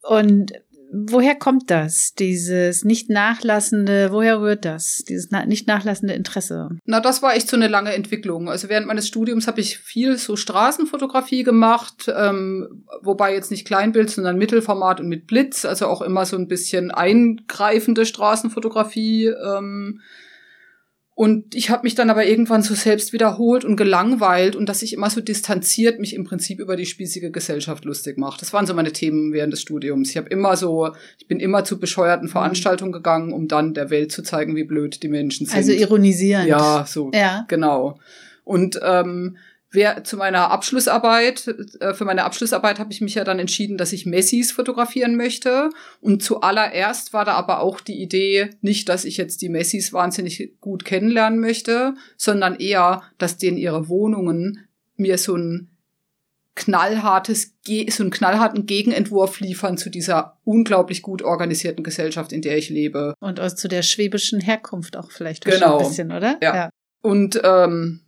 [0.00, 0.52] und
[0.92, 6.68] woher kommt das, dieses nicht nachlassende, woher rührt das, dieses na nicht nachlassende Interesse?
[6.84, 8.50] Na, das war echt so eine lange Entwicklung.
[8.50, 14.10] Also während meines Studiums habe ich viel so Straßenfotografie gemacht, ähm, wobei jetzt nicht Kleinbild,
[14.10, 19.28] sondern Mittelformat und mit Blitz, also auch immer so ein bisschen eingreifende Straßenfotografie.
[19.28, 20.00] Ähm,
[21.14, 24.94] und ich habe mich dann aber irgendwann so selbst wiederholt und gelangweilt und dass ich
[24.94, 28.40] immer so distanziert mich im Prinzip über die spießige Gesellschaft lustig mache.
[28.40, 30.08] Das waren so meine Themen während des Studiums.
[30.10, 32.32] Ich habe immer so, ich bin immer zu bescheuerten mhm.
[32.32, 35.54] Veranstaltungen gegangen, um dann der Welt zu zeigen, wie blöd die Menschen sind.
[35.54, 36.46] Also ironisieren.
[36.46, 37.10] Ja, so.
[37.12, 37.44] Ja.
[37.46, 37.98] Genau.
[38.44, 39.36] Und ähm,
[39.72, 41.48] wer zu meiner Abschlussarbeit,
[41.80, 45.70] äh, für meine Abschlussarbeit habe ich mich ja dann entschieden, dass ich Messis fotografieren möchte.
[46.00, 50.54] Und zuallererst war da aber auch die Idee, nicht, dass ich jetzt die Messis wahnsinnig
[50.60, 55.68] gut kennenlernen möchte, sondern eher, dass denen ihre Wohnungen mir so ein
[56.54, 57.54] knallhartes,
[57.88, 63.14] so einen knallharten Gegenentwurf liefern zu dieser unglaublich gut organisierten Gesellschaft, in der ich lebe.
[63.20, 65.78] Und aus zu der schwäbischen Herkunft auch vielleicht genau.
[65.78, 66.38] ein bisschen, oder?
[66.42, 66.54] Ja.
[66.54, 66.70] ja.
[67.00, 68.00] Und ähm,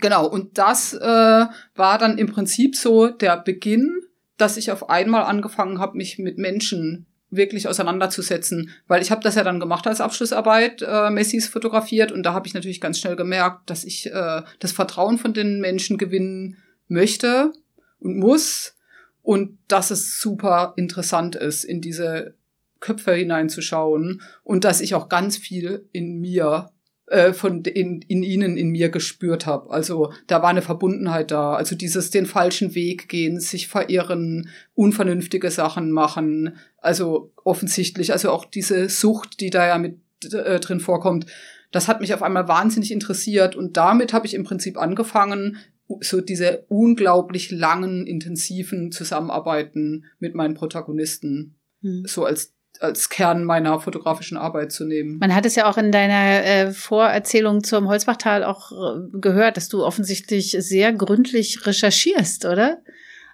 [0.00, 4.00] Genau, und das äh, war dann im Prinzip so der Beginn,
[4.36, 9.34] dass ich auf einmal angefangen habe, mich mit Menschen wirklich auseinanderzusetzen, weil ich habe das
[9.34, 13.16] ja dann gemacht als Abschlussarbeit, äh, Messis fotografiert und da habe ich natürlich ganz schnell
[13.16, 16.56] gemerkt, dass ich äh, das Vertrauen von den Menschen gewinnen
[16.88, 17.52] möchte
[17.98, 18.76] und muss
[19.22, 22.34] und dass es super interessant ist, in diese
[22.78, 26.70] Köpfe hineinzuschauen und dass ich auch ganz viel in mir
[27.06, 29.70] äh, von in, in ihnen in mir gespürt habe.
[29.70, 31.54] Also da war eine Verbundenheit da.
[31.54, 36.56] Also dieses den falschen Weg gehen, sich verirren, unvernünftige Sachen machen.
[36.78, 39.98] Also offensichtlich, also auch diese Sucht, die da ja mit
[40.32, 41.26] äh, drin vorkommt.
[41.70, 45.58] Das hat mich auf einmal wahnsinnig interessiert und damit habe ich im Prinzip angefangen,
[46.00, 52.04] so diese unglaublich langen, intensiven Zusammenarbeiten mit meinen Protagonisten hm.
[52.06, 55.18] so als als Kern meiner fotografischen Arbeit zu nehmen.
[55.18, 59.68] Man hat es ja auch in deiner äh, Vorerzählung zum Holzbachtal auch äh, gehört, dass
[59.68, 62.78] du offensichtlich sehr gründlich recherchierst, oder?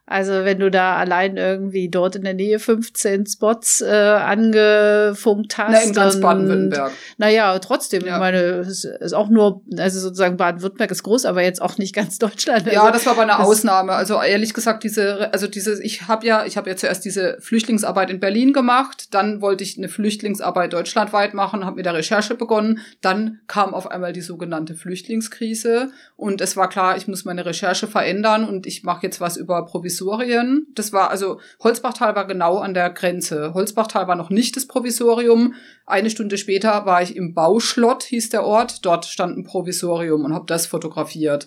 [0.04, 5.70] Also wenn du da allein irgendwie dort in der Nähe 15 Spots äh, angefunkt hast.
[5.70, 6.90] Na, in ganz Baden-Württemberg.
[7.18, 8.14] Naja, trotzdem, ja.
[8.14, 11.94] ich meine, es ist auch nur, also sozusagen Baden-Württemberg ist groß, aber jetzt auch nicht
[11.94, 12.66] ganz Deutschland.
[12.66, 13.92] Also, ja, das war aber eine Ausnahme.
[13.92, 18.10] Also ehrlich gesagt, diese, also diese, ich habe ja, ich habe ja zuerst diese Flüchtlingsarbeit
[18.10, 22.80] in Berlin gemacht, dann wollte ich eine Flüchtlingsarbeit deutschlandweit machen, habe mit der Recherche begonnen,
[23.02, 27.86] dann kam auf einmal die sogenannte Flüchtlingskrise und es war klar, ich muss meine Recherche
[27.86, 30.66] verändern und ich mache jetzt was über Provision Provisorien.
[30.74, 33.52] Das war also, Holzbachtal war genau an der Grenze.
[33.54, 35.54] Holzbachtal war noch nicht das Provisorium.
[35.86, 38.84] Eine Stunde später war ich im Bauschlott, hieß der Ort.
[38.86, 41.46] Dort stand ein Provisorium und habe das fotografiert.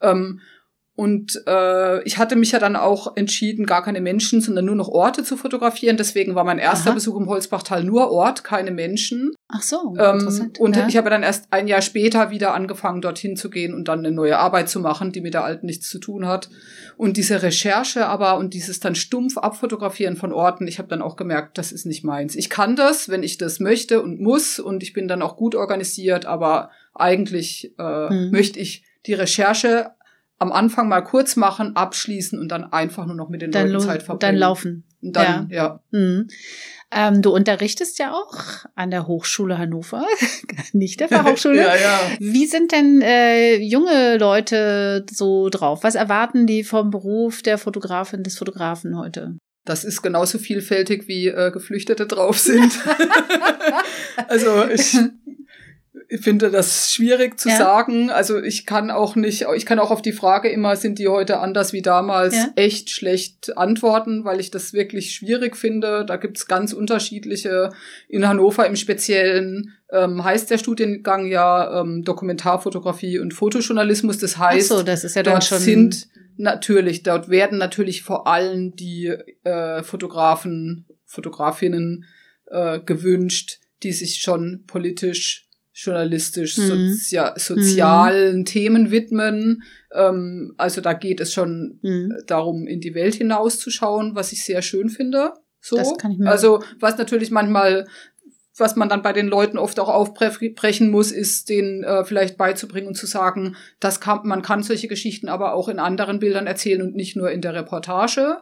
[0.00, 0.40] Ähm,
[0.96, 4.86] und äh, ich hatte mich ja dann auch entschieden, gar keine Menschen, sondern nur noch
[4.86, 5.96] Orte zu fotografieren.
[5.96, 6.94] Deswegen war mein erster Aha.
[6.94, 9.32] Besuch im Holzbachtal nur Ort, keine Menschen.
[9.48, 10.60] Ach so, ähm, interessant.
[10.60, 10.86] Und ja.
[10.86, 14.12] ich habe dann erst ein Jahr später wieder angefangen, dorthin zu gehen und dann eine
[14.12, 16.48] neue Arbeit zu machen, die mit der alten nichts zu tun hat.
[16.96, 21.16] Und diese Recherche aber und dieses dann stumpf abfotografieren von Orten, ich habe dann auch
[21.16, 22.36] gemerkt, das ist nicht meins.
[22.36, 25.56] Ich kann das, wenn ich das möchte und muss und ich bin dann auch gut
[25.56, 28.30] organisiert, aber eigentlich äh, hm.
[28.30, 29.90] möchte ich die Recherche
[30.44, 33.84] am Anfang mal kurz machen, abschließen und dann einfach nur noch mit den dann Leuten
[33.84, 34.20] Zeit verbringen.
[34.20, 34.84] Dann laufen.
[35.02, 35.56] Und dann, ja.
[35.56, 35.98] ja.
[35.98, 36.28] Mhm.
[36.90, 38.36] Ähm, du unterrichtest ja auch
[38.74, 40.06] an der Hochschule Hannover,
[40.72, 41.56] nicht der Fachhochschule.
[41.58, 42.00] ja, ja.
[42.20, 45.82] Wie sind denn äh, junge Leute so drauf?
[45.82, 49.36] Was erwarten die vom Beruf der Fotografin, des Fotografen heute?
[49.64, 52.70] Das ist genauso vielfältig wie äh, Geflüchtete drauf sind.
[54.28, 54.96] also ich
[56.08, 57.56] ich finde das schwierig zu ja.
[57.56, 58.10] sagen.
[58.10, 61.38] Also ich kann auch nicht, ich kann auch auf die Frage immer, sind die heute
[61.38, 62.52] anders wie damals, ja.
[62.56, 66.04] echt schlecht antworten, weil ich das wirklich schwierig finde.
[66.04, 67.70] Da gibt's ganz unterschiedliche.
[68.08, 74.18] In Hannover im Speziellen ähm, heißt der Studiengang ja ähm, Dokumentarfotografie und Fotojournalismus.
[74.18, 79.82] Das heißt, so, das ja dort sind natürlich, dort werden natürlich vor allem die äh,
[79.84, 82.04] Fotografen, Fotografinnen
[82.46, 86.92] äh, gewünscht, die sich schon politisch journalistisch mhm.
[86.92, 88.44] sozia sozialen mhm.
[88.44, 89.64] Themen widmen.
[89.92, 92.14] Ähm, also da geht es schon mhm.
[92.26, 95.32] darum, in die Welt hinauszuschauen, was ich sehr schön finde.
[95.60, 95.76] So.
[95.76, 97.86] Das kann ich mir also was natürlich manchmal
[98.56, 102.86] was man dann bei den Leuten oft auch aufbrechen muss, ist denen äh, vielleicht beizubringen
[102.86, 106.82] und zu sagen, das kann, man kann solche Geschichten aber auch in anderen Bildern erzählen
[106.82, 108.38] und nicht nur in der Reportage.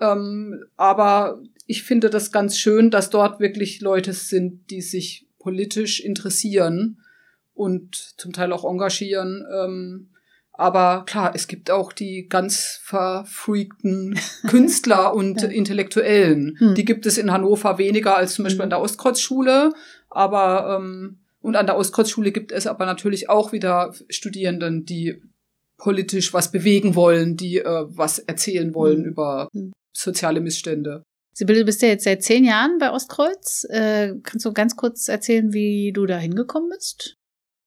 [0.00, 6.00] Ähm, aber ich finde das ganz schön, dass dort wirklich Leute sind, die sich politisch
[6.00, 6.98] interessieren
[7.54, 9.46] und zum Teil auch engagieren.
[9.56, 10.08] Ähm,
[10.50, 15.48] aber klar, es gibt auch die ganz verfreakten Künstler und ja.
[15.48, 16.56] Intellektuellen.
[16.58, 16.74] Hm.
[16.74, 18.64] Die gibt es in Hannover weniger als zum Beispiel hm.
[18.64, 19.72] an der Ostkreuzschule.
[20.10, 25.22] Aber ähm, und an der Ostkreuzschule gibt es aber natürlich auch wieder Studierenden, die
[25.78, 29.10] politisch was bewegen wollen, die äh, was erzählen wollen hm.
[29.10, 29.72] über hm.
[29.92, 31.04] soziale Missstände.
[31.38, 33.66] Sibylle, du bist ja jetzt seit zehn Jahren bei Ostkreuz.
[33.68, 37.18] Äh, kannst du ganz kurz erzählen, wie du da hingekommen bist?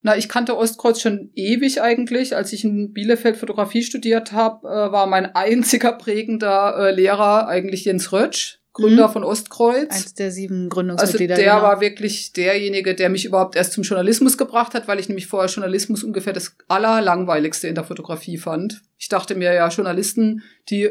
[0.01, 2.35] Na, ich kannte Ostkreuz schon ewig eigentlich.
[2.35, 7.85] Als ich in Bielefeld Fotografie studiert habe, äh, war mein einziger prägender äh, Lehrer eigentlich
[7.85, 9.13] Jens Rötsch, Gründer mhm.
[9.13, 9.91] von Ostkreuz.
[9.91, 11.35] Eins der sieben Gründungsmitglieder.
[11.35, 11.67] Also der genau.
[11.67, 15.47] war wirklich derjenige, der mich überhaupt erst zum Journalismus gebracht hat, weil ich nämlich vorher
[15.47, 18.81] Journalismus ungefähr das allerlangweiligste in der Fotografie fand.
[18.97, 20.89] Ich dachte mir ja, Journalisten, die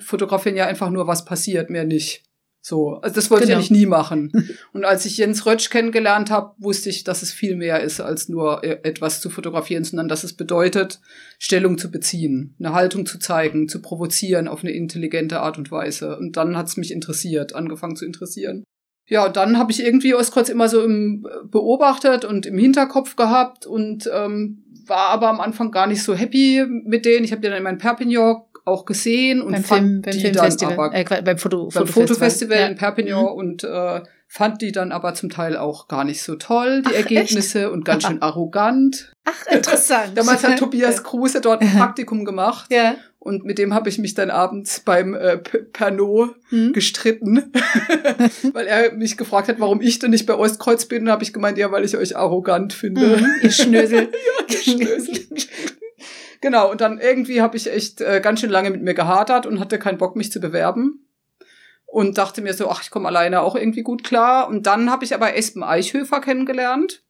[0.00, 2.24] fotografieren ja einfach nur, was passiert, mehr nicht.
[2.66, 3.60] So, also das wollte genau.
[3.60, 4.32] ich nie machen.
[4.72, 8.30] Und als ich Jens Rötsch kennengelernt habe, wusste ich, dass es viel mehr ist, als
[8.30, 11.00] nur äh, etwas zu fotografieren, sondern dass es bedeutet,
[11.38, 16.16] Stellung zu beziehen, eine Haltung zu zeigen, zu provozieren auf eine intelligente Art und Weise.
[16.16, 18.64] Und dann hat es mich interessiert, angefangen zu interessieren.
[19.06, 23.16] Ja, und dann habe ich irgendwie Ostkreuz immer so im, äh, beobachtet und im Hinterkopf
[23.16, 27.24] gehabt und ähm, war aber am Anfang gar nicht so happy mit denen.
[27.24, 30.20] Ich habe die dann in meinen Perpignan auch gesehen und beim fand Film, beim die
[30.20, 32.66] Filmfestival, dann aber äh, beim, Foto, beim Fotofestival ja.
[32.66, 33.28] in Perpignan mhm.
[33.28, 36.96] und äh, fand die dann aber zum Teil auch gar nicht so toll, die Ach,
[36.96, 37.70] Ergebnisse echt?
[37.70, 39.12] und ganz schön arrogant.
[39.24, 40.12] Ach, interessant.
[40.16, 42.72] Damals hat Tobias Kruse dort ein Praktikum gemacht.
[42.72, 42.96] Ja.
[43.18, 46.74] Und mit dem habe ich mich dann abends beim äh, Pernod hm?
[46.74, 47.52] gestritten,
[48.52, 51.04] weil er mich gefragt hat, warum ich denn nicht bei Ostkreuz bin.
[51.04, 53.16] Und habe ich gemeint, ja, weil ich euch arrogant finde.
[53.16, 54.08] Mhm, ihr Schnösel.
[54.12, 55.26] ja, ihr Schnösel.
[56.44, 59.60] Genau, und dann irgendwie habe ich echt äh, ganz schön lange mit mir gehadert und
[59.60, 61.08] hatte keinen Bock, mich zu bewerben.
[61.86, 64.46] Und dachte mir so, ach, ich komme alleine auch irgendwie gut klar.
[64.46, 67.02] Und dann habe ich aber Espen Eichhöfer kennengelernt.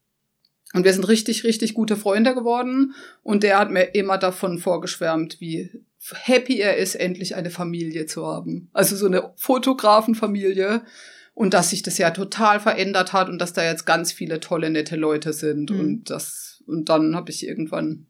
[0.73, 2.95] Und wir sind richtig, richtig gute Freunde geworden.
[3.25, 8.25] Und der hat mir immer davon vorgeschwärmt, wie happy er ist, endlich eine Familie zu
[8.25, 8.71] haben.
[8.73, 10.83] Also so eine Fotografenfamilie.
[11.33, 14.71] Und dass sich das ja total verändert hat und dass da jetzt ganz viele tolle,
[14.71, 15.71] nette Leute sind.
[15.71, 15.81] Mhm.
[15.81, 18.07] Und das, und dann habe ich irgendwann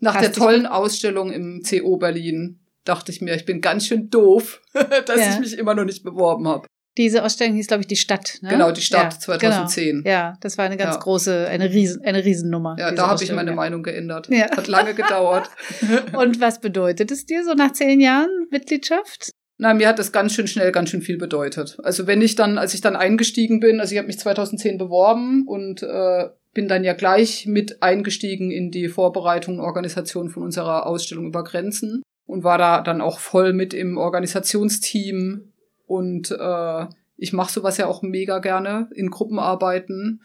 [0.00, 4.60] nach der tollen Ausstellung im CO Berlin dachte ich mir, ich bin ganz schön doof,
[5.06, 5.32] dass ja.
[5.32, 6.66] ich mich immer noch nicht beworben habe.
[6.96, 8.38] Diese Ausstellung hieß, glaube ich, die Stadt.
[8.40, 8.50] Ne?
[8.50, 9.96] Genau, die Stadt ja, 2010.
[10.04, 10.08] Genau.
[10.08, 11.00] Ja, das war eine ganz ja.
[11.00, 12.76] große, eine Riesen, eine Riesennummer.
[12.78, 14.28] Ja, da habe ich meine Meinung geändert.
[14.30, 14.48] Ja.
[14.56, 15.50] Hat lange gedauert.
[16.16, 19.30] Und was bedeutet es dir so nach zehn Jahren Mitgliedschaft?
[19.56, 21.78] Na, mir hat das ganz schön schnell, ganz schön viel bedeutet.
[21.82, 25.46] Also wenn ich dann, als ich dann eingestiegen bin, also ich habe mich 2010 beworben
[25.46, 30.86] und äh, bin dann ja gleich mit eingestiegen in die Vorbereitung und Organisation von unserer
[30.86, 35.52] Ausstellung über Grenzen und war da dann auch voll mit im Organisationsteam
[35.86, 36.86] und äh,
[37.16, 40.22] ich mache sowas ja auch mega gerne in Gruppenarbeiten.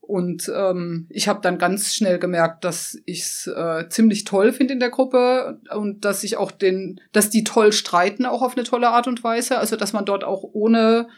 [0.00, 4.74] Und ähm, ich habe dann ganz schnell gemerkt, dass ich es äh, ziemlich toll finde
[4.74, 8.62] in der Gruppe und dass ich auch den, dass die toll streiten, auch auf eine
[8.62, 9.58] tolle Art und Weise.
[9.58, 11.08] Also dass man dort auch ohne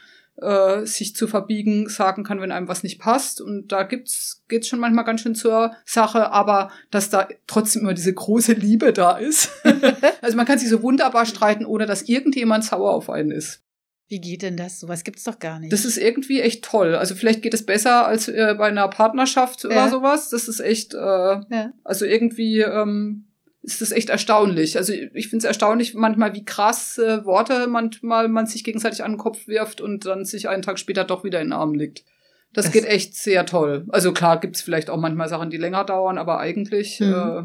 [0.41, 3.41] äh, sich zu verbiegen sagen kann, wenn einem was nicht passt.
[3.41, 7.93] Und da gibt's geht's schon manchmal ganz schön zur Sache, aber dass da trotzdem immer
[7.93, 9.51] diese große Liebe da ist.
[10.21, 13.61] also man kann sich so wunderbar streiten, ohne dass irgendjemand sauer auf einen ist.
[14.09, 14.79] Wie geht denn das?
[14.79, 15.71] Sowas gibt's doch gar nicht.
[15.71, 16.95] Das ist irgendwie echt toll.
[16.95, 19.69] Also vielleicht geht es besser als äh, bei einer Partnerschaft ja.
[19.69, 20.29] oder sowas.
[20.29, 21.73] Das ist echt, äh, ja.
[21.83, 23.28] also irgendwie ähm,
[23.69, 24.77] ist das echt erstaunlich.
[24.77, 29.13] Also ich finde es erstaunlich manchmal, wie krass äh, Worte manchmal man sich gegenseitig an
[29.13, 32.03] den Kopf wirft und dann sich einen Tag später doch wieder in den Arm liegt.
[32.51, 33.85] Das, das geht echt sehr toll.
[33.89, 37.13] Also klar gibt's vielleicht auch manchmal Sachen, die länger dauern, aber eigentlich mhm.
[37.13, 37.43] äh,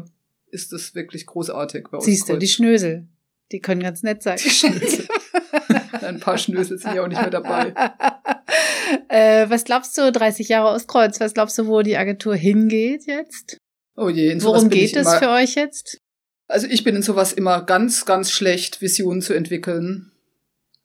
[0.49, 2.05] ist das wirklich großartig bei uns.
[2.05, 3.07] Siehst du, die Schnösel,
[3.51, 4.39] die können ganz nett sein.
[4.43, 5.05] Die Schnösel.
[6.01, 7.73] Ein paar Schnösel sind ja auch nicht mehr dabei.
[9.09, 13.57] äh, was glaubst du, 30 Jahre Ostkreuz, was glaubst du, wo die Agentur hingeht jetzt?
[13.95, 16.01] Oh je, Worum geht es für euch jetzt?
[16.47, 20.11] Also ich bin in sowas immer ganz, ganz schlecht, Visionen zu entwickeln.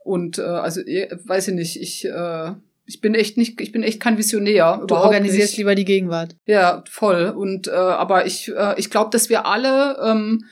[0.03, 2.53] Und äh, also eh, weiß ich nicht, ich äh,
[2.87, 4.83] ich bin echt nicht, ich bin echt kein Visionär.
[4.87, 5.59] Du organisierst nicht.
[5.59, 6.35] lieber die Gegenwart.
[6.47, 7.27] Ja, voll.
[7.27, 10.45] Und äh, aber ich, äh, ich glaube, dass wir alle ähm,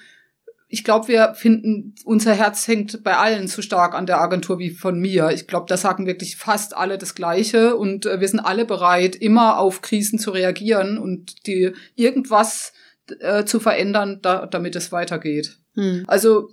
[0.70, 4.70] ich glaube, wir finden, unser Herz hängt bei allen zu stark an der Agentur wie
[4.70, 5.30] von mir.
[5.30, 9.16] Ich glaube, da sagen wirklich fast alle das Gleiche und äh, wir sind alle bereit,
[9.16, 12.74] immer auf Krisen zu reagieren und die irgendwas
[13.20, 15.58] äh, zu verändern, da, damit es weitergeht.
[15.74, 16.04] Hm.
[16.06, 16.50] Also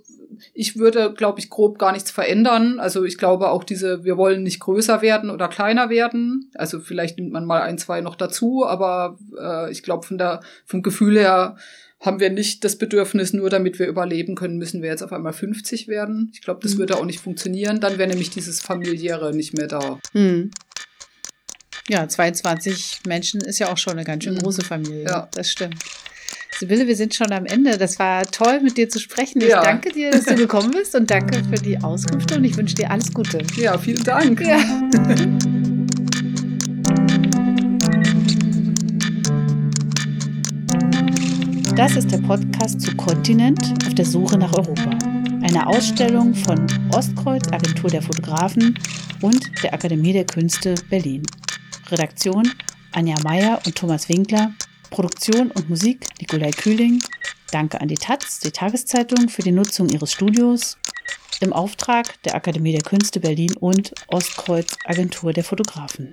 [0.54, 2.78] ich würde, glaube ich, grob gar nichts verändern.
[2.80, 6.50] Also ich glaube auch diese, wir wollen nicht größer werden oder kleiner werden.
[6.54, 10.40] Also vielleicht nimmt man mal ein, zwei noch dazu, aber äh, ich glaube von der
[10.64, 11.56] vom Gefühl her
[12.00, 15.32] haben wir nicht das Bedürfnis, nur damit wir überleben können, müssen wir jetzt auf einmal
[15.32, 16.30] 50 werden.
[16.34, 16.78] Ich glaube, das mhm.
[16.78, 17.80] würde auch nicht funktionieren.
[17.80, 19.98] Dann wäre nämlich dieses familiäre nicht mehr da.
[20.12, 20.50] Mhm.
[21.88, 24.40] Ja, 22 Menschen ist ja auch schon eine ganz schön mhm.
[24.40, 25.04] große Familie.
[25.04, 25.28] Ja.
[25.34, 25.76] Das stimmt.
[26.52, 27.76] Sibylle, wir sind schon am Ende.
[27.76, 29.40] Das war toll, mit dir zu sprechen.
[29.42, 29.62] Ich ja.
[29.62, 32.90] danke dir, dass du gekommen bist und danke für die Auskünfte und ich wünsche dir
[32.90, 33.38] alles Gute.
[33.56, 34.40] Ja, vielen Dank.
[34.40, 34.58] Ja.
[41.76, 44.90] Das ist der Podcast zu Kontinent auf der Suche nach Europa.
[45.42, 48.78] Eine Ausstellung von Ostkreuz, Agentur der Fotografen
[49.20, 51.22] und der Akademie der Künste Berlin.
[51.90, 52.50] Redaktion
[52.92, 54.52] Anja Meyer und Thomas Winkler.
[54.90, 57.02] Produktion und Musik Nikolai Kühling.
[57.50, 60.78] Danke an die Taz, die Tageszeitung, für die Nutzung ihres Studios
[61.40, 66.10] im Auftrag der Akademie der Künste Berlin und Ostkreuz Agentur der Fotografen.